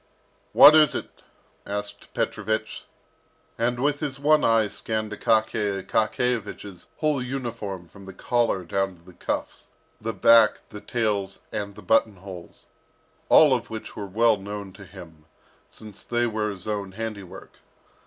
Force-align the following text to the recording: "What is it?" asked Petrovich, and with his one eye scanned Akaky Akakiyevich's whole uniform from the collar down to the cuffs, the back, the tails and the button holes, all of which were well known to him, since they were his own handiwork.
"What 0.51 0.73
is 0.73 0.95
it?" 0.95 1.21
asked 1.63 2.11
Petrovich, 2.15 2.85
and 3.55 3.79
with 3.79 3.99
his 3.99 4.19
one 4.19 4.43
eye 4.43 4.67
scanned 4.67 5.11
Akaky 5.11 5.85
Akakiyevich's 5.85 6.87
whole 6.97 7.21
uniform 7.21 7.87
from 7.87 8.07
the 8.07 8.13
collar 8.13 8.63
down 8.65 8.95
to 8.95 9.03
the 9.03 9.13
cuffs, 9.13 9.67
the 10.01 10.11
back, 10.11 10.61
the 10.69 10.81
tails 10.81 11.41
and 11.51 11.75
the 11.75 11.83
button 11.83 12.15
holes, 12.15 12.65
all 13.29 13.53
of 13.53 13.69
which 13.69 13.95
were 13.95 14.07
well 14.07 14.37
known 14.37 14.73
to 14.73 14.85
him, 14.85 15.25
since 15.69 16.01
they 16.01 16.25
were 16.25 16.49
his 16.49 16.67
own 16.67 16.93
handiwork. 16.93 17.57